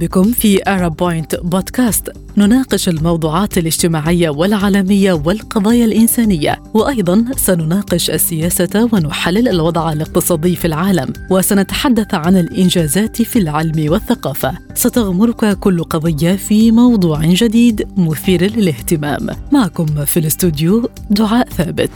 [0.00, 9.48] بكم في أرب بوينت بودكاست نناقش الموضوعات الاجتماعية والعالمية والقضايا الإنسانية وأيضا سنناقش السياسة ونحلل
[9.48, 14.52] الوضع الاقتصادي في العالم وسنتحدث عن الإنجازات في العلم والثقافة.
[14.74, 19.26] ستغمرك كل قضية في موضوع جديد مثير للاهتمام.
[19.52, 21.90] معكم في الاستوديو دعاء ثابت.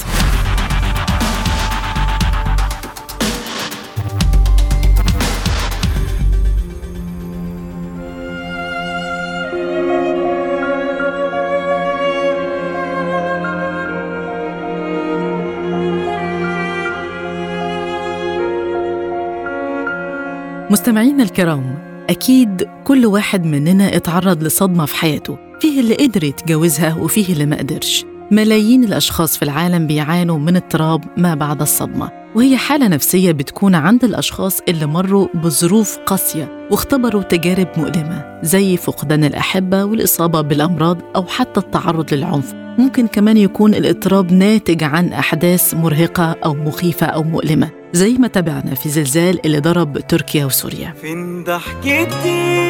[20.85, 21.79] مستمعينا الكرام
[22.11, 25.39] أكيد كل واحد مننا اتعرض لصدمة في حياته.
[25.61, 28.05] فيه اللي قدر يتجاوزها وفيه اللي ما قدرش.
[28.31, 32.24] ملايين الأشخاص في العالم بيعانوا من اضطراب ما بعد الصدمة.
[32.35, 39.25] وهي حالة نفسية بتكون عند الأشخاص اللي مروا بظروف قاسية واختبروا تجارب مؤلمة زي فقدان
[39.25, 42.55] الأحبة والإصابة بالأمراض أو حتى التعرض للعنف.
[42.79, 48.75] ممكن كمان يكون الاضطراب ناتج عن أحداث مرهقة أو مخيفة أو مؤلمة زي ما تابعنا
[48.75, 50.95] في زلزال اللي ضرب تركيا وسوريا.
[51.01, 52.65] فين ضحكتي؟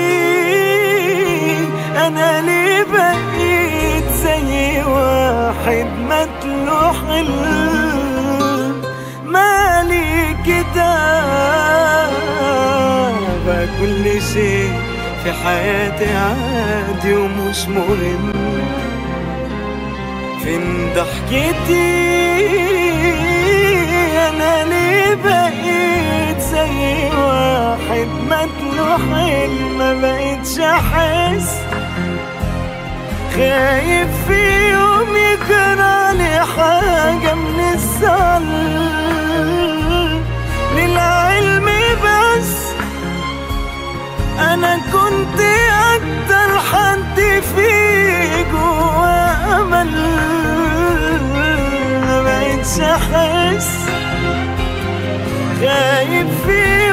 [1.97, 7.05] أنا ليه بقيت زي واحد متلوح
[9.35, 10.35] مالي
[13.47, 14.73] بقى كل شيء
[15.25, 18.33] في حياتي عادي ومش مهم.
[20.45, 22.05] فين ضحكتي؟
[24.29, 29.01] أنا ليه بقيت زي واحد متلوح
[29.79, 31.51] ما بقيتش أحس؟
[33.35, 38.45] خايف في يوم يجرالي حاجة من الزعل
[45.05, 45.41] كنت
[45.95, 47.20] أكتر حد
[47.55, 49.91] فيه جوا أمل.
[52.07, 53.70] ما بقيتش احس
[55.61, 56.93] خايف في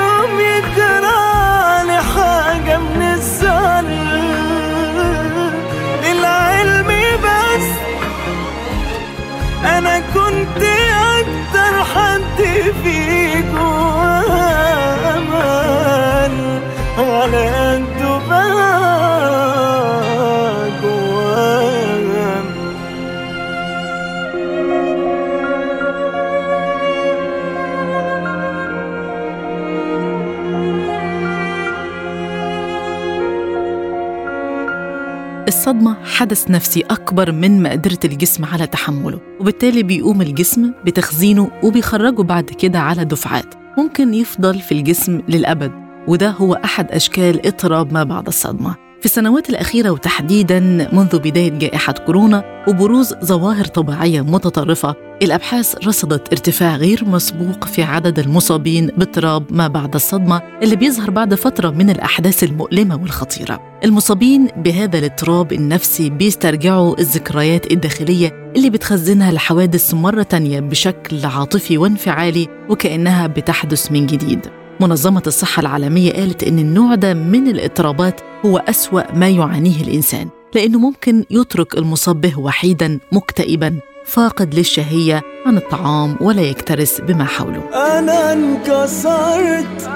[35.51, 42.43] الصدمة حدث نفسي أكبر من مقدرة الجسم على تحمله وبالتالي بيقوم الجسم بتخزينه وبيخرجه بعد
[42.43, 43.55] كده على دفعات.
[43.77, 45.71] ممكن يفضل في الجسم للأبد
[46.07, 48.90] وده هو أحد أشكال اضطراب ما بعد الصدمة.
[49.01, 50.59] في السنوات الأخيرة وتحديدا
[50.93, 58.19] منذ بداية جائحة كورونا وبروز ظواهر طبيعية متطرفة الأبحاث رصدت ارتفاع غير مسبوق في عدد
[58.19, 63.59] المصابين باضطراب ما بعد الصدمة اللي بيظهر بعد فترة من الأحداث المؤلمة والخطيرة.
[63.83, 72.47] المصابين بهذا الاضطراب النفسي بيسترجعوا الذكريات الداخلية اللي بتخزنها الحوادث مرة تانية بشكل عاطفي وانفعالي
[72.69, 74.60] وكأنها بتحدث من جديد.
[74.81, 80.79] منظمة الصحة العالمية قالت إن النوع ده من الاضطرابات هو أسوأ ما يعانيه الإنسان لأنه
[80.79, 87.63] ممكن يترك المصاب به وحيدا مكتئبا فاقد للشهية عن الطعام ولا يكترث بما حوله.
[87.99, 89.89] أنا انكسرت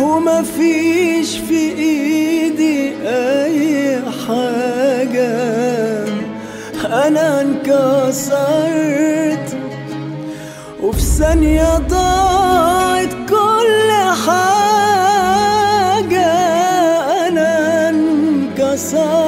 [0.00, 5.54] وما فيش في إيدي أي حاجة.
[6.84, 8.44] أنا انكسرت
[10.84, 13.90] وفي ثانية ضاعت كل
[14.26, 15.46] حاجة.
[17.28, 19.24] أنا انكسرت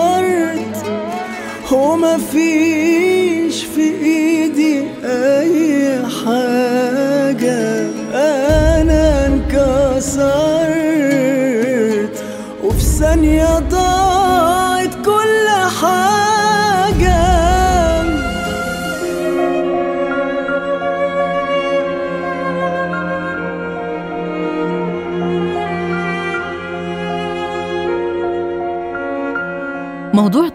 [1.72, 7.86] وما فيش في إيدي أي حاجة.
[8.14, 10.26] أنا انكسرت
[12.64, 13.85] وفي ثانية ضاعت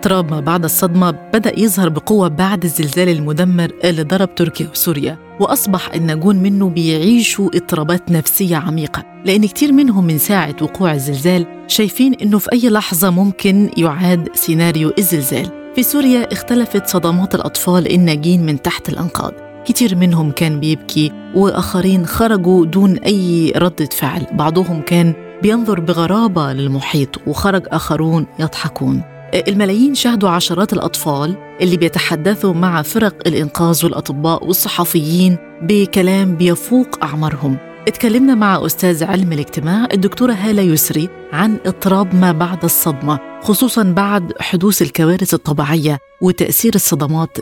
[0.01, 5.17] موضوع اضطراب ما بعد الصدمة بدأ يظهر بقوة بعد الزلزال المدمر اللي ضرب تركيا وسوريا
[5.39, 12.13] وأصبح الناجون منه بيعيشوا اضطرابات نفسية عميقة لأن كتير منهم من ساعة وقوع الزلزال شايفين
[12.13, 15.49] إنه في أي لحظة ممكن يعاد سيناريو الزلزال.
[15.75, 19.33] في سوريا اختلفت صدمات الأطفال الناجين من تحت الأنقاض.
[19.65, 24.25] كتير منهم كان بيبكي وآخرين خرجوا دون أي ردة فعل.
[24.33, 29.10] بعضهم كان بينظر بغرابة للمحيط وخرج آخرون يضحكون.
[29.33, 37.57] الملايين شاهدوا عشرات الأطفال اللي بيتحدثوا مع فرق الإنقاذ والأطباء والصحفيين بكلام بيفوق أعمارهم.
[37.87, 44.33] اتكلمنا مع أستاذ علم الاجتماع الدكتورة هالة يسري عن اضطراب ما بعد الصدمة خصوصا بعد
[44.39, 47.37] حدوث الكوارث الطبيعية وتأثير الصدمات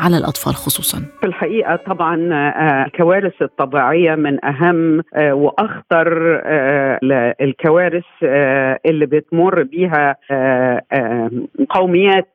[0.00, 0.98] على الأطفال خصوصا.
[1.20, 2.16] في الحقيقة طبعا
[2.86, 6.40] الكوارث الطبيعية من أهم وأخطر
[7.40, 8.04] الكوارث
[8.86, 10.16] اللي بتمر بيها
[11.68, 12.28] قوميات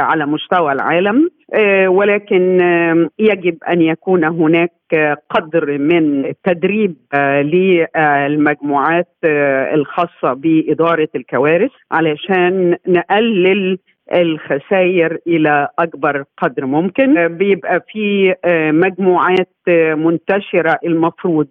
[0.00, 1.30] على مستوى العالم
[1.86, 2.58] ولكن
[3.18, 4.70] يجب أن يكون هناك
[5.30, 6.96] قدر من التدريب
[7.54, 9.08] للمجموعات
[9.74, 13.78] الخاصة بإدارة الكوارث علشان نقلل
[14.12, 17.28] الخسائر إلى أكبر قدر ممكن.
[17.28, 18.34] بيبقى في
[18.72, 19.48] مجموعات
[19.96, 21.46] منتشرة المفروض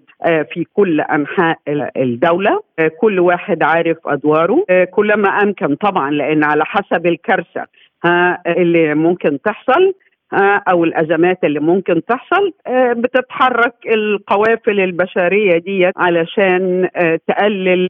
[0.53, 1.57] في كل أنحاء
[1.97, 2.59] الدولة.
[3.01, 4.65] كل واحد عارف أدواره.
[4.91, 7.65] كلما أمكن طبعا لأن على حسب الكارثة
[8.47, 9.93] اللي ممكن تحصل.
[10.69, 12.51] أو الأزمات اللي ممكن تحصل
[12.95, 16.89] بتتحرك القوافل البشرية دي علشان
[17.27, 17.87] تقلل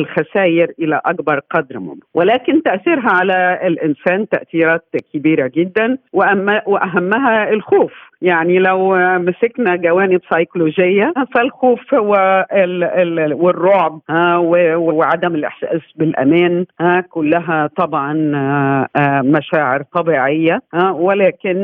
[0.00, 2.00] الخسائر إلى أكبر قدر ممكن.
[2.14, 4.84] ولكن تأثيرها على الإنسان تأثيرات
[5.14, 5.98] كبيرة جدا
[6.66, 7.92] وأهمها الخوف.
[8.22, 14.00] يعني لو مسكنا جوانب سيكولوجية فالخوف هو ال ال والرعب
[14.78, 16.64] وعدم الإحساس بالأمان
[17.10, 18.12] كلها طبعا
[19.22, 20.60] مشاعر طبيعية
[20.92, 21.61] ولكن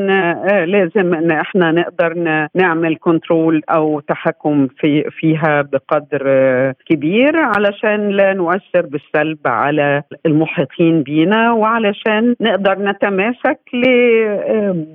[0.65, 2.13] لازم إن إحنا نقدر
[2.55, 6.23] نعمل كنترول أو تحكم في فيها بقدر
[6.89, 13.59] كبير علشان لا نؤثر بالسلب على المحيطين بينا وعلشان نقدر نتماسك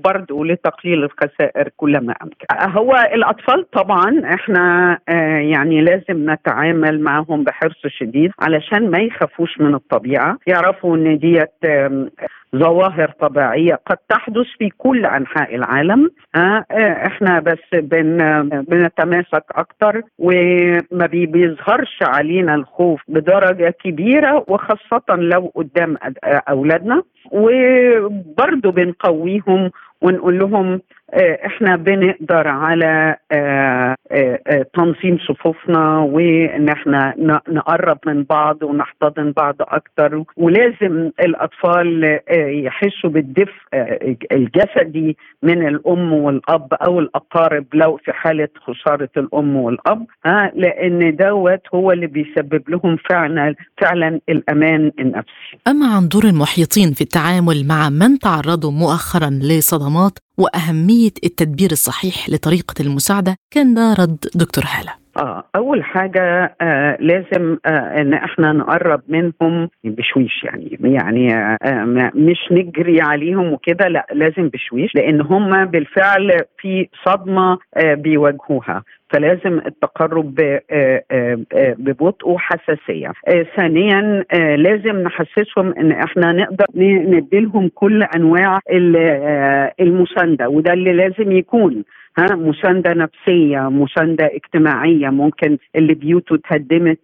[0.05, 2.47] برضه لتقليل الخسائر كلما أمكن.
[2.79, 4.99] هو الأطفال طبعا إحنا
[5.41, 11.51] يعني لازم نتعامل معهم بحرص شديد علشان ما يخافوش من الطبيعة، يعرفوا إن ديت
[12.55, 16.11] ظواهر طبيعية قد تحدث في كل أنحاء العالم.
[17.07, 18.19] إحنا بس بن
[18.69, 25.97] بنتماسك أكتر وما بيظهرش علينا الخوف بدرجة كبيرة وخاصة لو قدام
[26.49, 27.03] أولادنا.
[27.33, 29.71] وبرضه بنقويهم
[30.03, 30.81] ونقول لهم
[31.47, 33.17] إحنا بنقدر على
[34.75, 37.15] تنظيم صفوفنا وإن إحنا
[37.49, 42.19] نقرب من بعض ونحتضن بعض أكتر ولازم الأطفال
[42.65, 43.63] يحسوا بالدفء
[44.33, 50.07] الجسدي من الأم والأب أو الأقارب لو في حالة خسارة الأم والأب
[50.55, 55.59] لأن دوت هو اللي بيسبب لهم فعلا فعلا الأمان النفسي.
[55.69, 62.75] أما عن دور المحيطين في التعامل مع من تعرضوا مؤخرا لصدمات وأهمية التدبير الصحيح لطريقة
[62.81, 64.93] المساعدة كان ده رد دكتور هالة.
[65.17, 71.85] آه أول حاجة آه لازم آه إن إحنا نقرب منهم بشويش يعني يعني آه
[72.15, 78.83] مش نجري عليهم وكده لا لازم بشويش لأن هم بالفعل في صدمة آه بيواجهوها.
[79.15, 80.35] فلازم التقرب
[81.79, 83.13] ببطء وحساسية.
[83.57, 84.25] ثانيا
[84.57, 88.59] لازم نحسسهم إن إحنا نقدر نديلهم كل أنواع
[89.81, 91.85] المساندة وده اللي لازم يكون
[92.19, 96.99] ها مساندة نفسية مساندة اجتماعية ممكن اللي بيوته اتهدمت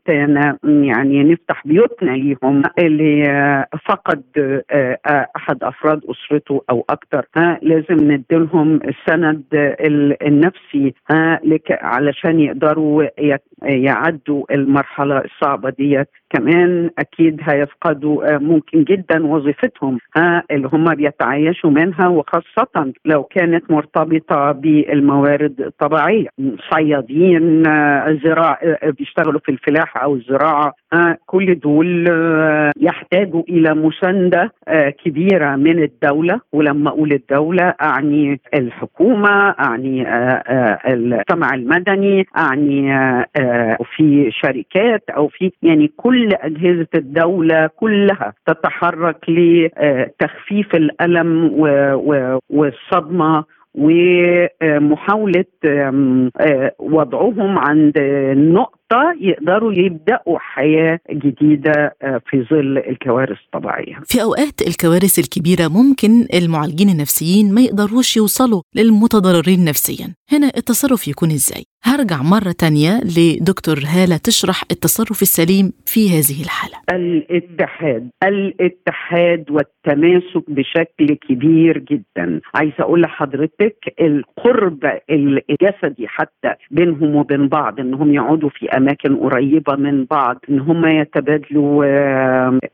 [0.64, 3.25] يعني نفتح بيوتنا ليهم اللي
[3.88, 4.23] فقد
[5.37, 9.43] أحد أفراد أسرته أو أكثر ها لازم نديلهم السند
[10.23, 11.40] النفسي ها
[11.71, 13.05] علشان يقدروا
[13.62, 16.09] يعدوا المرحلة الصعبة ديت.
[16.30, 24.52] كمان أكيد هيفقدوا ممكن جدا وظيفتهم ها اللي هم بيتعايشوا منها وخاصة لو كانت مرتبطة
[24.52, 26.28] بالموارد الطبيعية.
[26.75, 27.62] صيادين
[28.25, 28.58] زراع
[28.99, 30.72] بيشتغلوا في الفلاحه أو الزراعة
[31.26, 32.08] كل دول
[32.80, 34.52] يحتاجوا إلى مساندة
[35.04, 36.40] كبيرة من الدولة.
[36.52, 40.06] ولما أقول الدولة أعني الحكومة أعني
[40.88, 42.92] المجتمع المدني أعني
[43.96, 51.50] في شركات أو في يعني كل أجهزة الدولة كلها تتحرك لتخفيف الألم
[52.50, 55.45] والصدمة ومحاولة
[56.79, 57.99] وضعهم عند
[58.37, 58.79] نقطة
[59.20, 63.94] يقدروا يبدأوا حياة جديدة في ظل الكوارث الطبيعية.
[64.04, 71.30] في أوقات الكوارث الكبيرة ممكن المعالجين النفسيين ما يقدروش يوصلوا للمتضررين نفسيا، هنا التصرف يكون
[71.30, 80.50] إزاي؟ هرجع مرة تانية لدكتور هالة تشرح التصرف السليم في هذه الحالة الاتحاد الاتحاد والتماسك
[80.50, 88.66] بشكل كبير جدا عايزة أقول لحضرتك القرب الجسدي حتى بينهم وبين بعض إنهم يقعدوا في
[88.80, 91.84] أماكن قريبة من بعض إن هم يتبادلوا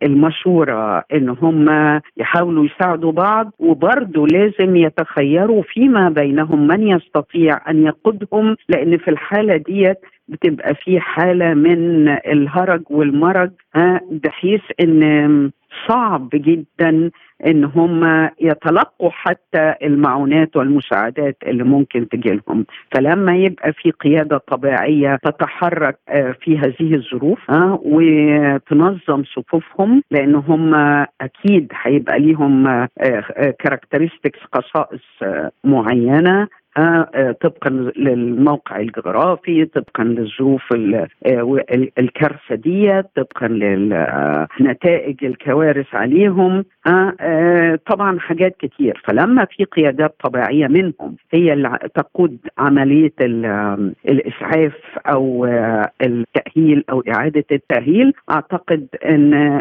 [0.03, 1.67] المشورة إن هم
[2.17, 9.57] يحاولوا يساعدوا بعض وبرضه لازم يتخيروا فيما بينهم من يستطيع أن يقودهم لأن في الحالة
[9.57, 9.99] ديت
[10.29, 13.51] بتبقى في حالة من الهرج والمرج
[14.11, 15.51] بحيث إن
[15.89, 17.11] صعب جدا
[17.47, 22.67] إن هم يتلقوا حتى المعونات والمساعدات اللي ممكن تجي لهم.
[22.93, 27.39] فلما يبقى في قيادة طبيعية تتحرك آه، في هذه الظروف
[27.85, 30.75] وتنظم صفوفهم لأن هم
[31.21, 32.87] أكيد هيبقى ليهم
[33.59, 36.49] كاركترستكس آه، خصائص آه، آه،
[37.41, 41.59] طبقا للموقع الجغرافي طبقا للظروف آه،
[41.99, 43.49] الكارثه دي طبقا
[44.61, 46.65] لنتائج الكوارث عليهم.
[47.21, 49.03] آه، طبعا حاجات كتير.
[49.09, 53.13] فلما في قيادات طبيعية منهم هي اللي تقود عملية
[54.09, 54.75] الإسعاف
[55.07, 55.45] أو
[56.03, 59.61] التأهيل أو إعادة التأهيل أعتقد إن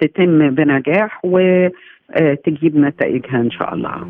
[0.00, 4.06] تتم بنجاح وتجيب نتائجها إن شاء الله.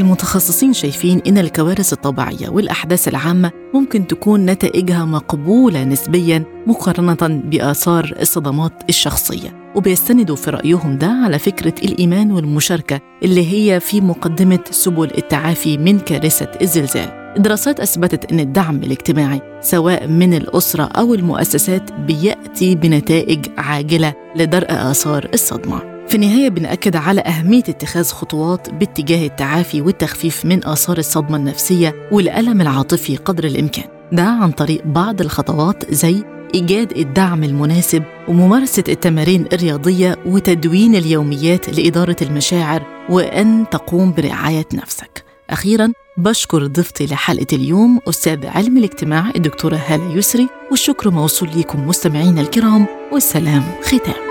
[0.00, 8.72] المتخصصين شايفين إن الكوارث الطبيعية والأحداث العامة ممكن تكون نتائجها مقبولة نسبيا مقارنة بآثار الصدمات
[8.88, 9.60] الشخصية.
[9.74, 15.98] وبيستندوا في رأيهم ده على فكرة الإيمان والمشاركة اللي هي في مقدمة سبل التعافي من
[15.98, 17.20] كارثة الزلزال.
[17.36, 25.28] الدراسات أثبتت أن الدعم الاجتماعي سواء من الأسرة أو المؤسسات بيأتي بنتائج عاجلة لدرء آثار
[25.34, 25.89] الصدمة.
[26.10, 32.60] في النهاية بنأكد على أهمية اتخاذ خطوات باتجاه التعافي والتخفيف من آثار الصدمة النفسية والألم
[32.60, 33.84] العاطفي قدر الإمكان.
[34.12, 36.24] ده عن طريق بعض الخطوات زي
[36.54, 45.24] إيجاد الدعم المناسب وممارسة التمارين الرياضية وتدوين اليوميات لإدارة المشاعر وأن تقوم برعاية نفسك.
[45.50, 52.40] أخيراً بشكر ضيفتي لحلقة اليوم أستاذ علم الاجتماع الدكتورة هالة يسري والشكر موصول لكم مستمعينا
[52.40, 54.29] الكرام والسلام ختام.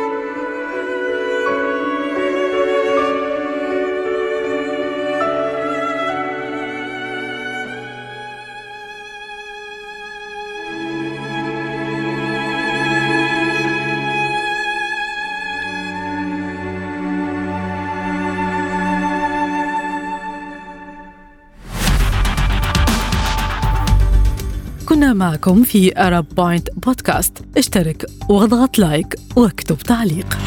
[25.30, 30.38] معكم في أرب بوينت بودكاست اشترك واضغط like واكتب تعليق.